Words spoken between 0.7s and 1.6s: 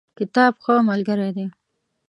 ملګری دی